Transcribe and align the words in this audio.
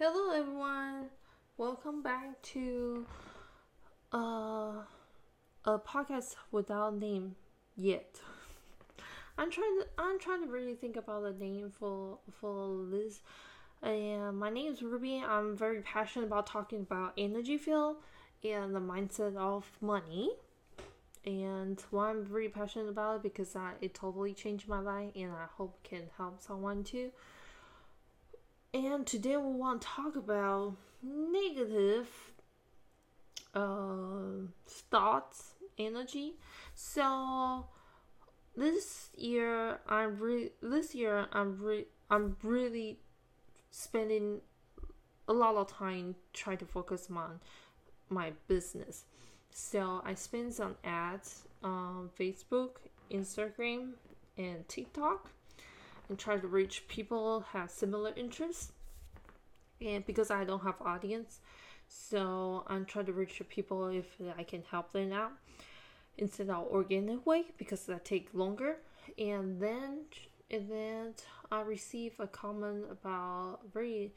Hello 0.00 0.30
everyone. 0.30 1.06
Welcome 1.56 2.02
back 2.02 2.40
to 2.54 3.04
uh 4.12 4.84
a 5.64 5.78
podcast 5.80 6.36
without 6.52 6.96
name 6.96 7.34
yet. 7.76 8.20
I'm 9.36 9.50
trying 9.50 9.80
to 9.80 9.86
I'm 9.98 10.20
trying 10.20 10.44
to 10.44 10.52
really 10.52 10.76
think 10.76 10.94
about 10.94 11.24
the 11.24 11.32
name 11.32 11.72
for 11.76 12.18
for 12.30 12.86
this. 12.88 13.22
And 13.82 14.38
my 14.38 14.50
name 14.50 14.70
is 14.70 14.82
Ruby. 14.82 15.20
I'm 15.26 15.56
very 15.56 15.80
passionate 15.80 16.26
about 16.26 16.46
talking 16.46 16.82
about 16.82 17.14
energy 17.18 17.58
field 17.58 17.96
and 18.44 18.72
the 18.76 18.80
mindset 18.80 19.34
of 19.34 19.68
money. 19.80 20.30
And 21.24 21.82
why 21.90 22.10
I'm 22.10 22.24
very 22.24 22.48
passionate 22.48 22.88
about 22.88 23.16
it 23.16 23.22
because 23.24 23.56
I, 23.56 23.72
it 23.80 23.94
totally 23.94 24.32
changed 24.32 24.68
my 24.68 24.78
life 24.78 25.10
and 25.16 25.32
I 25.32 25.46
hope 25.56 25.76
it 25.82 25.88
can 25.88 26.02
help 26.16 26.40
someone 26.40 26.84
too. 26.84 27.10
And 28.74 29.06
today 29.06 29.38
we 29.38 29.50
want 29.54 29.80
to 29.80 29.88
talk 29.88 30.14
about 30.14 30.76
negative 31.02 32.06
uh, 33.54 34.44
thoughts, 34.66 35.54
energy. 35.78 36.34
So 36.74 37.64
this 38.54 39.08
year 39.16 39.78
I'm 39.88 40.18
re- 40.18 40.52
this 40.60 40.94
year 40.94 41.28
I'm 41.32 41.58
re- 41.62 41.86
I'm 42.10 42.36
really 42.42 42.98
spending 43.70 44.42
a 45.28 45.32
lot 45.32 45.54
of 45.54 45.72
time 45.72 46.16
trying 46.34 46.58
to 46.58 46.66
focus 46.66 47.08
on 47.10 47.40
my 48.10 48.32
business. 48.48 49.06
So 49.50 50.02
I 50.04 50.12
spend 50.12 50.52
some 50.52 50.76
ads 50.84 51.44
on 51.64 52.10
Facebook, 52.20 52.72
Instagram, 53.10 53.92
and 54.36 54.68
TikTok 54.68 55.30
and 56.08 56.18
try 56.18 56.36
to 56.36 56.46
reach 56.46 56.88
people 56.88 57.44
have 57.52 57.70
similar 57.70 58.12
interests. 58.16 58.72
And 59.80 60.04
because 60.06 60.30
I 60.30 60.44
don't 60.44 60.62
have 60.62 60.80
audience, 60.80 61.40
so 61.86 62.64
I'm 62.66 62.84
trying 62.84 63.06
to 63.06 63.12
reach 63.12 63.40
people 63.48 63.88
if 63.88 64.06
I 64.36 64.42
can 64.42 64.62
help 64.70 64.92
them 64.92 65.12
out 65.12 65.32
instead 66.16 66.50
of 66.50 66.66
organic 66.66 67.24
way 67.24 67.44
because 67.56 67.86
that 67.86 68.04
take 68.04 68.28
longer. 68.32 68.78
And 69.16 69.60
then 69.60 70.04
and 70.50 70.70
then 70.70 71.14
I 71.52 71.60
receive 71.60 72.14
a 72.18 72.26
comment 72.26 72.84
about 72.90 73.60
very 73.72 74.12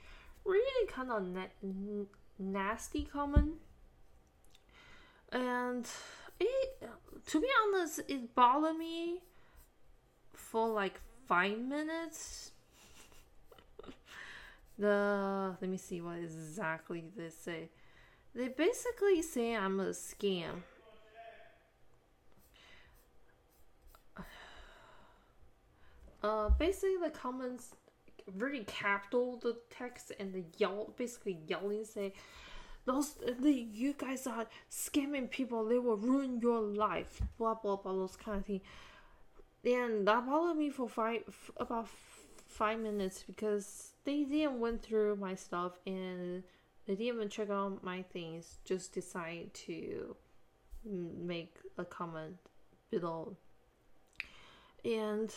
really 0.45 0.87
kind 0.87 1.11
of 1.11 1.23
na- 1.23 2.05
nasty 2.39 3.03
comment 3.03 3.55
and 5.31 5.87
it 6.39 6.89
to 7.27 7.39
be 7.39 7.47
honest 7.63 8.01
it 8.07 8.33
bothered 8.33 8.77
me 8.77 9.19
for 10.33 10.67
like 10.67 10.99
five 11.31 11.57
minutes? 11.57 12.51
The 14.77 15.55
let 15.61 15.69
me 15.69 15.77
see 15.77 16.01
what 16.01 16.17
exactly 16.17 17.05
they 17.15 17.29
say. 17.29 17.69
They 18.35 18.49
basically 18.49 19.21
say 19.21 19.55
i'm 19.55 19.79
a 19.79 19.91
scam. 19.91 20.63
Uh 26.21 26.49
basically 26.49 26.97
the 27.01 27.11
comments 27.11 27.75
really 28.37 28.65
capital 28.65 29.39
the 29.41 29.55
text 29.69 30.11
and 30.19 30.33
the 30.33 30.43
yell 30.57 30.93
basically 30.97 31.37
yelling 31.47 31.85
say 31.85 32.13
those 32.85 33.13
the, 33.39 33.51
you 33.51 33.93
guys 33.93 34.27
are 34.27 34.47
scamming 34.69 35.29
people. 35.31 35.63
They 35.63 35.79
will 35.79 35.95
ruin 35.95 36.41
your 36.41 36.59
life. 36.59 37.21
Blah 37.37 37.55
blah 37.55 37.77
blah 37.77 37.93
those 37.93 38.17
kind 38.17 38.39
of 38.39 38.45
things 38.45 38.63
and 39.65 40.07
that 40.07 40.25
bothered 40.25 40.57
me 40.57 40.69
for 40.69 40.89
five 40.89 41.23
about 41.57 41.87
five 42.47 42.79
minutes 42.79 43.23
because 43.25 43.91
they 44.03 44.23
didn't 44.23 44.59
went 44.59 44.81
through 44.81 45.15
my 45.15 45.35
stuff 45.35 45.73
and 45.85 46.43
they 46.85 46.95
didn't 46.95 47.15
even 47.15 47.29
check 47.29 47.49
out 47.49 47.83
my 47.83 48.01
things 48.01 48.57
just 48.65 48.93
decide 48.93 49.53
to 49.53 50.15
make 50.85 51.55
a 51.77 51.85
comment 51.85 52.35
below 52.89 53.37
and 54.83 55.33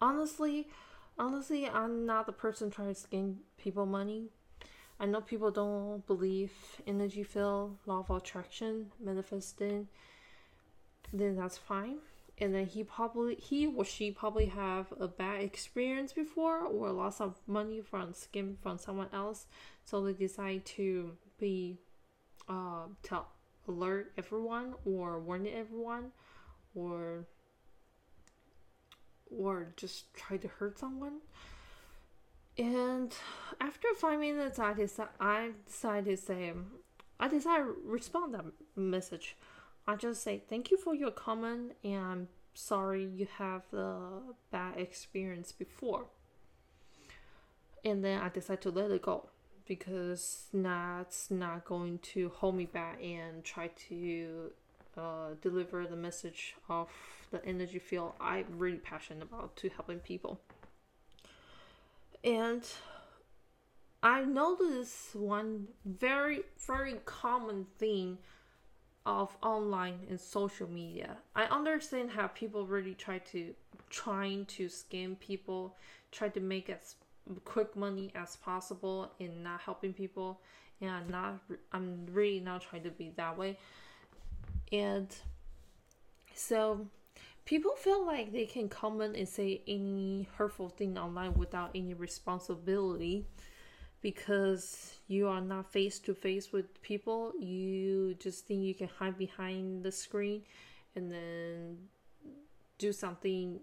honestly 0.00 0.68
honestly 1.18 1.68
i'm 1.68 2.04
not 2.04 2.26
the 2.26 2.32
person 2.32 2.70
trying 2.70 2.92
to 2.92 3.00
scam 3.00 3.36
people 3.56 3.86
money 3.86 4.28
I 5.00 5.06
know 5.06 5.20
people 5.20 5.50
don't 5.50 6.06
believe 6.06 6.52
energy 6.86 7.24
field, 7.24 7.78
law 7.86 8.00
of 8.08 8.10
attraction, 8.10 8.92
manifesting. 9.00 9.88
Then 11.12 11.36
that's 11.36 11.58
fine. 11.58 11.98
And 12.38 12.52
then 12.52 12.66
he 12.66 12.82
probably 12.82 13.36
he 13.36 13.66
or 13.66 13.84
she 13.84 14.10
probably 14.10 14.46
have 14.46 14.92
a 14.98 15.06
bad 15.06 15.42
experience 15.42 16.12
before 16.12 16.60
or 16.60 16.90
lost 16.90 17.20
of 17.20 17.36
money 17.46 17.80
from 17.80 18.12
scam 18.12 18.56
from 18.60 18.78
someone 18.78 19.08
else, 19.12 19.46
so 19.84 20.02
they 20.02 20.12
decide 20.12 20.64
to 20.64 21.16
be 21.38 21.78
uh 22.48 22.86
tell 23.02 23.28
alert 23.68 24.12
everyone 24.18 24.74
or 24.84 25.20
warn 25.20 25.46
everyone 25.46 26.10
or 26.74 27.26
or 29.30 29.72
just 29.76 30.12
try 30.14 30.36
to 30.36 30.48
hurt 30.48 30.78
someone. 30.78 31.20
And 32.56 33.12
after 33.60 33.88
five 33.96 34.20
minutes, 34.20 34.58
I 34.58 34.74
decided 34.74 35.12
I 35.20 35.50
decided 35.66 36.16
to 36.16 36.16
say, 36.16 36.52
I 37.18 37.28
decided 37.28 37.64
to 37.64 37.76
respond 37.84 38.34
that 38.34 38.44
message. 38.76 39.36
I 39.86 39.96
just 39.96 40.22
say 40.22 40.42
thank 40.48 40.70
you 40.70 40.76
for 40.76 40.94
your 40.94 41.10
comment 41.10 41.72
and 41.82 42.02
I'm 42.02 42.28
sorry 42.54 43.04
you 43.04 43.26
have 43.38 43.62
the 43.70 44.22
bad 44.50 44.78
experience 44.78 45.52
before. 45.52 46.06
And 47.84 48.02
then 48.02 48.20
I 48.20 48.30
decide 48.30 48.62
to 48.62 48.70
let 48.70 48.90
it 48.90 49.02
go 49.02 49.28
because 49.66 50.46
that's 50.52 51.30
not 51.30 51.64
going 51.64 51.98
to 51.98 52.30
hold 52.30 52.54
me 52.54 52.64
back 52.64 53.02
and 53.02 53.44
try 53.44 53.68
to 53.88 54.50
uh, 54.96 55.28
deliver 55.42 55.86
the 55.86 55.96
message 55.96 56.54
of 56.68 56.88
the 57.30 57.44
energy 57.44 57.78
field 57.78 58.12
I'm 58.20 58.46
really 58.56 58.78
passionate 58.78 59.22
about 59.22 59.56
to 59.56 59.68
helping 59.70 59.98
people. 59.98 60.40
And 62.22 62.62
I 64.02 64.24
noticed 64.24 65.14
one 65.14 65.68
very, 65.84 66.42
very 66.66 66.94
common 67.04 67.66
thing 67.78 68.18
of 69.06 69.36
online 69.42 70.00
and 70.08 70.18
social 70.18 70.68
media. 70.68 71.16
I 71.34 71.44
understand 71.44 72.10
how 72.10 72.28
people 72.28 72.66
really 72.66 72.94
try 72.94 73.18
to 73.18 73.54
trying 73.90 74.46
to 74.46 74.66
scam 74.66 75.18
people, 75.20 75.76
try 76.10 76.28
to 76.28 76.40
make 76.40 76.70
as 76.70 76.96
quick 77.44 77.76
money 77.76 78.10
as 78.14 78.36
possible 78.36 79.12
and 79.20 79.44
not 79.44 79.60
helping 79.60 79.92
people. 79.92 80.40
And 80.80 80.90
I'm 80.90 81.08
not 81.08 81.40
I'm 81.72 82.06
really 82.10 82.40
not 82.40 82.62
trying 82.62 82.82
to 82.84 82.90
be 82.90 83.12
that 83.16 83.36
way. 83.36 83.58
And 84.72 85.14
so 86.34 86.86
people 87.44 87.72
feel 87.76 88.04
like 88.06 88.32
they 88.32 88.46
can 88.46 88.68
comment 88.68 89.16
and 89.16 89.28
say 89.28 89.60
any 89.68 90.28
hurtful 90.36 90.70
thing 90.70 90.98
online 90.98 91.34
without 91.34 91.70
any 91.74 91.94
responsibility 91.94 93.26
because 94.04 94.98
you 95.08 95.26
are 95.26 95.40
not 95.40 95.72
face 95.72 95.98
to 95.98 96.14
face 96.14 96.52
with 96.52 96.66
people 96.82 97.32
you 97.40 98.14
just 98.20 98.46
think 98.46 98.62
you 98.62 98.74
can 98.74 98.88
hide 98.98 99.16
behind 99.16 99.82
the 99.82 99.90
screen 99.90 100.42
and 100.94 101.10
then 101.10 101.76
do 102.78 102.92
something 102.92 103.58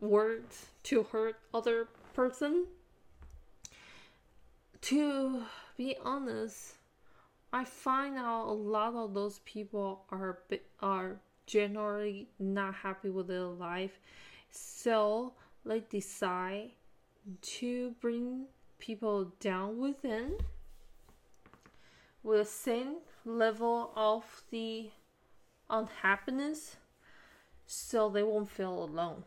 word 0.00 0.44
to 0.84 1.02
hurt 1.02 1.36
other 1.52 1.88
person 2.14 2.66
to 4.80 5.42
be 5.76 5.96
honest 6.04 6.74
i 7.52 7.64
find 7.64 8.16
out 8.16 8.46
a 8.46 8.52
lot 8.52 8.94
of 8.94 9.12
those 9.12 9.40
people 9.40 10.04
are 10.10 10.38
are 10.80 11.16
generally 11.48 12.28
not 12.38 12.74
happy 12.74 13.08
with 13.08 13.26
their 13.26 13.40
life. 13.40 13.98
So 14.50 15.32
they 15.64 15.80
decide 15.80 16.70
to 17.42 17.94
bring 18.00 18.44
people 18.78 19.32
down 19.40 19.78
within 19.78 20.36
with 22.22 22.38
the 22.38 22.44
same 22.44 22.96
level 23.24 23.92
of 23.96 24.42
the 24.50 24.90
unhappiness 25.70 26.76
so 27.66 28.08
they 28.08 28.22
won't 28.22 28.50
feel 28.50 28.84
alone. 28.84 29.24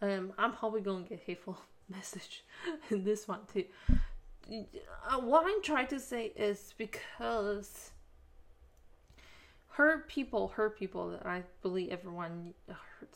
Um, 0.00 0.32
I'm 0.38 0.52
probably 0.52 0.80
gonna 0.80 1.04
get 1.04 1.20
hateful 1.20 1.58
message 1.88 2.44
in 2.90 3.04
this 3.04 3.26
one 3.26 3.40
too. 3.52 3.64
Uh, 4.48 5.20
what 5.20 5.44
I'm 5.46 5.62
trying 5.62 5.88
to 5.88 5.98
say 5.98 6.32
is 6.36 6.74
because 6.78 7.90
hurt 9.70 10.08
people 10.08 10.48
hurt 10.48 10.78
people. 10.78 11.18
I 11.24 11.42
believe 11.62 11.90
everyone 11.90 12.54
heard, 12.68 13.08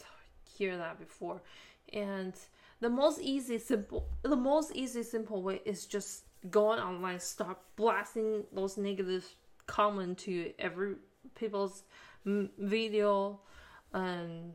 hear 0.57 0.77
that 0.77 0.99
before. 0.99 1.41
And 1.93 2.35
the 2.81 2.89
most 2.89 3.21
easy 3.21 3.59
simple 3.59 4.09
the 4.23 4.37
most 4.37 4.73
easy 4.75 5.03
simple 5.03 5.43
way 5.43 5.61
is 5.65 5.87
just 5.87 6.25
going 6.51 6.81
online 6.81 7.21
start 7.21 7.59
blasting 7.77 8.45
those 8.53 8.79
negative 8.79 9.25
comment 9.67 10.17
to 10.19 10.53
every 10.59 10.95
people's 11.35 11.85
video 12.25 13.41
and 13.93 14.55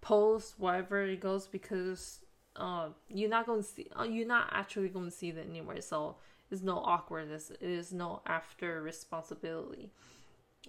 post 0.00 0.54
wherever 0.58 1.02
it 1.02 1.20
goes 1.20 1.48
because 1.48 2.20
uh, 2.56 2.88
you're 3.08 3.28
not 3.28 3.46
going 3.46 3.62
to 3.62 3.68
see 3.68 3.88
uh, 3.98 4.04
you're 4.04 4.26
not 4.26 4.48
actually 4.52 4.88
going 4.88 5.06
to 5.06 5.10
see 5.10 5.32
that 5.32 5.46
anymore 5.48 5.80
so 5.80 6.16
it's 6.50 6.62
no 6.62 6.78
awkwardness. 6.78 7.50
It 7.50 7.62
is 7.62 7.92
no 7.92 8.22
after 8.26 8.82
responsibility. 8.82 9.90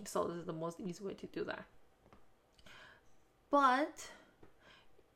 So 0.05 0.25
this 0.25 0.37
is 0.37 0.45
the 0.45 0.53
most 0.53 0.79
easy 0.79 1.03
way 1.03 1.15
to 1.15 1.27
do 1.27 1.44
that. 1.45 1.65
But 3.49 4.09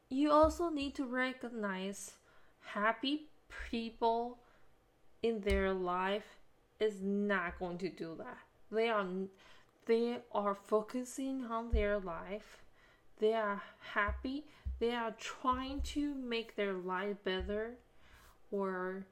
you 0.10 0.32
also 0.32 0.70
need 0.70 0.96
to 0.96 1.06
recognize 1.06 2.14
happy 2.62 3.28
people 3.70 4.40
in 5.24 5.42
their 5.42 5.74
life 5.74 6.38
is 6.80 7.02
not 7.02 7.58
going 7.60 7.78
to 7.80 7.90
do 7.90 8.16
that. 8.18 8.38
They 8.72 8.90
are 8.90 9.06
they 9.86 10.18
are 10.32 10.56
focusing 10.56 11.46
on 11.46 11.72
their 11.72 12.00
life. 12.00 12.64
They 13.20 13.34
are 13.34 13.62
happy. 13.94 14.46
They 14.80 14.94
are 14.94 15.16
trying 15.20 15.82
to 15.94 16.16
make 16.16 16.56
their 16.56 16.74
life 16.74 17.18
better 17.24 17.76
or 18.52 19.06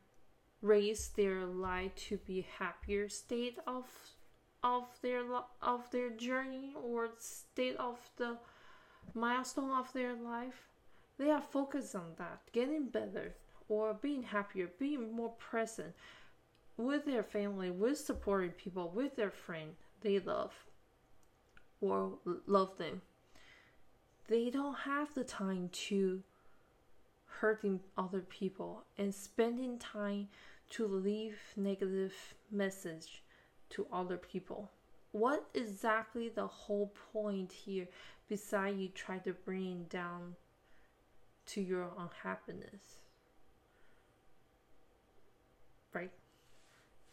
raise 0.62 1.10
their 1.10 1.45
life 1.45 1.94
to 1.95 2.18
be 2.18 2.48
happier 2.60 3.10
state 3.10 3.57
of 3.68 3.86
of 4.63 4.86
their 5.01 5.24
of 5.62 5.90
their 5.92 6.10
journey 6.10 6.74
or 6.81 7.10
state 7.18 7.75
of 7.78 7.98
the 8.18 8.38
milestone 9.13 9.72
of 9.72 9.92
their 9.94 10.13
life 10.13 10.69
they 11.18 11.30
are 11.30 11.42
focused 11.42 11.95
on 11.95 12.13
that 12.18 12.39
getting 12.51 12.86
better 12.86 13.33
or 13.69 13.94
being 13.94 14.24
happier 14.24 14.69
being 14.80 15.12
more 15.13 15.31
present 15.31 15.94
with 16.77 17.06
their 17.06 17.24
family 17.24 17.69
with 17.69 17.98
supporting 17.98 18.51
people 18.51 18.89
with 18.89 19.15
their 19.15 19.31
friend 19.31 19.71
they 20.01 20.19
love 20.19 20.54
or 21.83 22.13
love 22.45 22.77
them. 22.77 23.01
They 24.27 24.50
don't 24.50 24.77
have 24.80 25.13
the 25.13 25.24
time 25.24 25.69
to 25.88 26.24
hurting 27.25 27.81
other 27.98 28.21
people 28.21 28.83
and 28.98 29.13
spending 29.13 29.77
time 29.80 30.30
to 30.71 30.88
leave 30.88 31.38
negative 31.57 32.13
message 32.51 33.24
to 33.71 33.86
other 33.92 34.18
people. 34.18 34.71
What 35.12 35.45
exactly 35.54 36.30
the 36.30 36.48
whole 36.48 36.94
point 37.12 37.51
here 37.51 37.88
beside 38.30 38.77
you 38.77 38.88
try 38.89 39.18
to 39.19 39.33
bring 39.33 39.86
down 39.89 40.36
to 41.45 41.62
your 41.62 41.90
unhappiness 41.98 42.98
right 45.94 46.12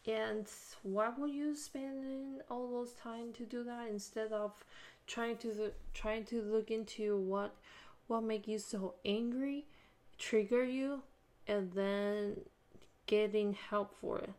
and 0.07 0.47
why 0.83 1.09
would 1.17 1.31
you 1.31 1.55
spend 1.55 2.41
all 2.49 2.71
those 2.71 2.93
time 2.93 3.31
to 3.33 3.45
do 3.45 3.63
that 3.63 3.87
instead 3.89 4.31
of 4.31 4.51
trying 5.07 5.37
to 5.37 5.71
trying 5.93 6.23
to 6.23 6.41
look 6.41 6.71
into 6.71 7.17
what 7.17 7.53
what 8.07 8.23
make 8.23 8.45
you 8.45 8.59
so 8.59 8.95
angry, 9.05 9.65
trigger 10.17 10.65
you, 10.65 11.01
and 11.47 11.71
then 11.71 12.35
getting 13.07 13.53
help 13.53 13.95
for 14.01 14.19
it. 14.19 14.33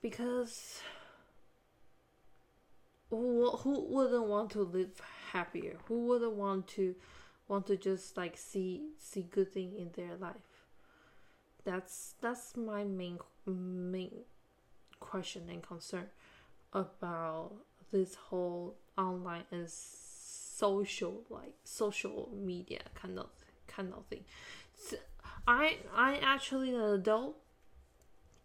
Because 0.00 0.80
who, 3.18 3.50
who 3.50 3.84
wouldn't 3.88 4.26
want 4.26 4.50
to 4.52 4.62
live 4.62 5.00
happier? 5.32 5.76
Who 5.86 6.06
wouldn't 6.06 6.32
want 6.32 6.66
to 6.68 6.94
want 7.48 7.66
to 7.66 7.76
just 7.76 8.16
like 8.16 8.38
see 8.38 8.88
see 8.98 9.22
good 9.22 9.52
thing 9.52 9.74
in 9.76 9.90
their 9.94 10.16
life? 10.16 10.64
That's 11.64 12.14
that's 12.20 12.56
my 12.56 12.84
main 12.84 13.18
main 13.46 14.24
question 14.98 15.42
and 15.50 15.62
concern 15.62 16.06
about 16.72 17.52
this 17.90 18.14
whole 18.14 18.76
online 18.96 19.44
and 19.50 19.68
social 19.68 21.22
like 21.28 21.54
social 21.64 22.30
media 22.34 22.80
kind 22.94 23.18
of 23.18 23.28
kind 23.66 23.92
of 23.94 24.06
thing. 24.06 24.24
So 24.74 24.96
I 25.46 25.76
I 25.94 26.16
actually 26.16 26.74
an 26.74 26.80
adult 26.80 27.36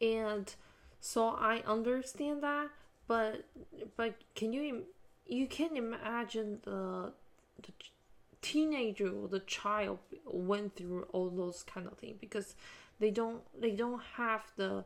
and 0.01 0.53
so 0.99 1.29
I 1.29 1.63
understand 1.65 2.43
that 2.43 2.69
but 3.07 3.45
but 3.95 4.15
can 4.35 4.53
you 4.53 4.83
you 5.25 5.47
can 5.47 5.75
imagine 5.75 6.59
the 6.63 7.11
the 7.61 7.71
teenager 8.41 9.09
or 9.09 9.27
the 9.27 9.39
child 9.41 9.99
went 10.25 10.75
through 10.75 11.03
all 11.11 11.29
those 11.29 11.63
kind 11.63 11.87
of 11.87 11.97
things 11.97 12.17
because 12.19 12.55
they 12.99 13.11
don't 13.11 13.41
they 13.59 13.71
don't 13.71 14.01
have 14.15 14.43
the 14.55 14.83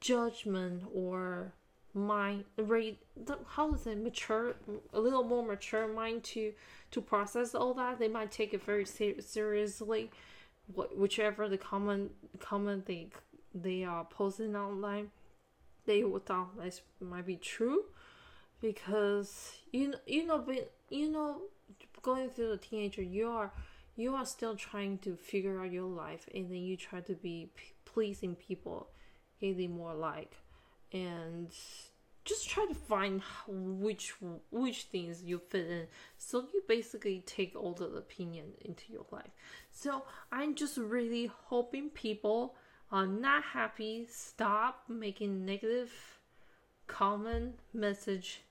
judgment 0.00 0.84
or 0.94 1.52
mind 1.94 2.44
rate 2.58 2.98
how 3.46 3.72
is 3.72 3.86
it 3.86 3.96
mature 3.96 4.54
a 4.92 5.00
little 5.00 5.24
more 5.24 5.42
mature 5.42 5.88
mind 5.88 6.22
to 6.22 6.52
to 6.90 7.00
process 7.00 7.54
all 7.54 7.74
that. 7.74 7.98
They 7.98 8.08
might 8.08 8.30
take 8.30 8.54
it 8.54 8.62
very 8.62 8.84
ser- 8.84 9.20
seriously 9.20 10.10
whichever 10.74 11.48
the 11.48 11.58
comment 11.58 12.12
comment 12.38 12.86
they 12.86 13.08
they 13.54 13.84
are 13.84 14.04
posting 14.04 14.56
online 14.56 15.10
they 15.86 16.04
would 16.04 16.26
thought 16.26 16.56
this 16.58 16.82
might 17.00 17.26
be 17.26 17.36
true 17.36 17.84
because 18.60 19.52
you 19.72 19.94
you 20.06 20.26
know 20.26 20.44
you 20.90 21.10
know 21.10 21.42
going 22.02 22.28
through 22.30 22.50
the 22.50 22.56
teenager 22.56 23.02
you 23.02 23.28
are 23.28 23.52
you 23.96 24.14
are 24.14 24.26
still 24.26 24.54
trying 24.54 24.98
to 24.98 25.16
figure 25.16 25.60
out 25.60 25.72
your 25.72 25.88
life 25.88 26.28
and 26.34 26.50
then 26.50 26.58
you 26.58 26.76
try 26.76 27.00
to 27.00 27.14
be 27.14 27.50
pleasing 27.84 28.34
people 28.34 28.88
getting 29.40 29.74
more 29.74 29.94
like 29.94 30.36
and 30.92 31.50
just 32.24 32.48
try 32.48 32.66
to 32.66 32.74
find 32.74 33.22
which 33.46 34.14
which 34.50 34.84
things 34.84 35.22
you 35.22 35.38
fit 35.48 35.66
in. 35.68 35.86
So 36.18 36.44
you 36.52 36.62
basically 36.66 37.22
take 37.24 37.54
all 37.54 37.72
the 37.72 37.86
opinion 37.86 38.46
into 38.64 38.92
your 38.92 39.06
life. 39.10 39.30
So 39.70 40.02
i'm 40.32 40.54
just 40.54 40.76
really 40.76 41.30
hoping 41.44 41.90
people 41.90 42.56
are 42.90 43.06
not 43.06 43.42
happy 43.42 44.06
stop 44.08 44.84
making 44.88 45.44
negative 45.44 45.92
comment 46.86 47.58
message 47.74 48.42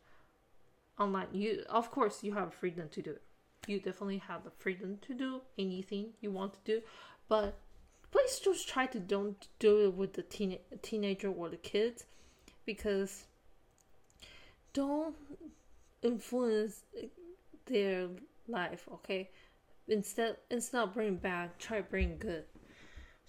online. 0.99 1.27
You 1.31 1.63
of 1.69 1.91
course 1.91 2.23
you 2.23 2.33
have 2.33 2.53
freedom 2.53 2.89
to 2.89 3.01
do 3.01 3.11
it. 3.11 3.21
You 3.67 3.79
definitely 3.79 4.19
have 4.27 4.43
the 4.43 4.51
freedom 4.51 4.99
to 5.07 5.13
do 5.13 5.41
anything 5.57 6.09
you 6.21 6.31
want 6.31 6.53
to 6.53 6.59
do 6.65 6.81
but 7.27 7.57
please 8.11 8.39
just 8.39 8.67
try 8.67 8.85
to 8.87 8.99
don't 8.99 9.47
do 9.59 9.85
it 9.85 9.93
with 9.93 10.13
the 10.13 10.21
teen- 10.21 10.59
teenager 10.81 11.29
or 11.29 11.49
the 11.49 11.57
kids 11.57 12.05
because 12.65 13.25
don't 14.73 15.15
influence 16.03 16.83
their 17.65 18.09
life 18.47 18.87
okay? 18.91 19.29
Instead 19.87 20.37
instead 20.51 20.81
of 20.81 20.93
bring 20.93 21.15
bad 21.15 21.57
try 21.57 21.81
bring 21.81 22.17
good 22.17 22.43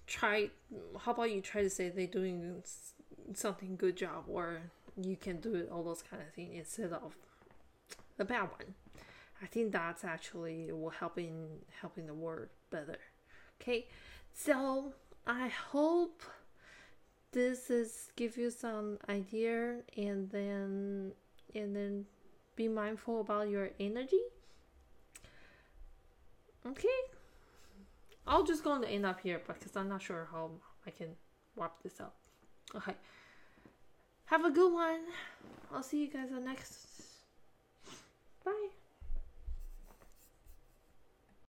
try 0.07 0.51
how 1.01 1.13
about 1.13 1.31
you 1.31 1.41
try 1.41 1.63
to 1.63 1.71
say 1.71 1.89
they're 1.89 2.07
doing 2.07 2.63
something 3.35 3.77
good 3.77 3.97
job 3.97 4.25
or 4.29 4.61
you 5.01 5.17
can 5.17 5.41
do 5.41 5.55
it 5.55 5.69
all 5.71 5.83
those 5.83 6.03
kind 6.03 6.23
of 6.23 6.33
things 6.35 6.53
instead 6.55 6.93
of 6.93 7.17
the 8.17 8.25
bad 8.25 8.43
one 8.43 8.75
i 9.43 9.47
think 9.47 9.73
that's 9.73 10.05
actually 10.05 10.71
will 10.73 10.91
helping 10.91 11.49
helping 11.81 12.07
the 12.07 12.15
world 12.15 12.49
better 12.71 12.99
okay 13.61 13.87
so 14.33 14.93
I 15.27 15.49
hope 15.49 16.23
this 17.33 17.69
is 17.69 18.13
give 18.15 18.37
you 18.37 18.51
some 18.51 18.99
idea 19.09 19.79
and 19.97 20.31
then 20.31 21.13
and 21.55 21.75
then 21.75 22.05
be 22.55 22.69
mindful 22.69 23.23
about 23.23 23.49
your 23.49 23.71
energy. 23.81 24.21
Okay. 26.65 26.89
I'll 28.27 28.45
just 28.45 28.65
go 28.65 28.75
and 28.75 28.85
end 28.85 29.07
up 29.07 29.21
here 29.21 29.41
because 29.47 29.77
I'm 29.77 29.89
not 29.89 30.03
sure 30.03 30.29
how 30.31 30.51
I 30.87 30.91
can 30.91 31.09
wrap 31.55 31.83
this 31.83 32.01
up. 32.01 32.15
Okay. 32.75 32.95
Have 34.27 34.45
a 34.45 34.51
good 34.51 34.73
one. 34.73 35.01
I'll 35.73 35.83
see 35.83 36.01
you 36.01 36.09
guys 36.09 36.33
on 36.33 36.45
next. 36.45 36.87
Bye. 38.45 38.69